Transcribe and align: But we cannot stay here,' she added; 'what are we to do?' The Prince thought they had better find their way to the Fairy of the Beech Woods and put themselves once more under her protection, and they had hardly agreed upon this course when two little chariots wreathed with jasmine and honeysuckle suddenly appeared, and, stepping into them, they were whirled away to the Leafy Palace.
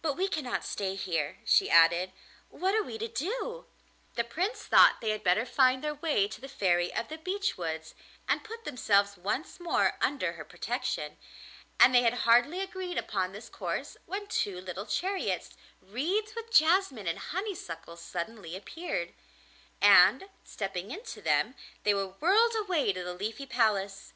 But 0.00 0.12
we 0.16 0.28
cannot 0.28 0.64
stay 0.64 0.94
here,' 0.94 1.38
she 1.44 1.68
added; 1.68 2.12
'what 2.50 2.72
are 2.76 2.84
we 2.84 2.98
to 2.98 3.08
do?' 3.08 3.66
The 4.14 4.22
Prince 4.22 4.62
thought 4.62 5.00
they 5.00 5.10
had 5.10 5.24
better 5.24 5.44
find 5.44 5.82
their 5.82 5.96
way 5.96 6.28
to 6.28 6.40
the 6.40 6.46
Fairy 6.46 6.94
of 6.94 7.08
the 7.08 7.18
Beech 7.18 7.58
Woods 7.58 7.96
and 8.28 8.44
put 8.44 8.64
themselves 8.64 9.16
once 9.16 9.58
more 9.58 9.96
under 10.00 10.34
her 10.34 10.44
protection, 10.44 11.16
and 11.80 11.92
they 11.92 12.02
had 12.02 12.14
hardly 12.28 12.60
agreed 12.60 12.96
upon 12.96 13.32
this 13.32 13.48
course 13.48 13.96
when 14.06 14.28
two 14.28 14.60
little 14.60 14.86
chariots 14.86 15.56
wreathed 15.82 16.36
with 16.36 16.52
jasmine 16.54 17.08
and 17.08 17.18
honeysuckle 17.18 17.96
suddenly 17.96 18.54
appeared, 18.54 19.14
and, 19.82 20.26
stepping 20.44 20.92
into 20.92 21.20
them, 21.20 21.56
they 21.82 21.92
were 21.92 22.06
whirled 22.10 22.54
away 22.54 22.92
to 22.92 23.02
the 23.02 23.14
Leafy 23.14 23.46
Palace. 23.46 24.12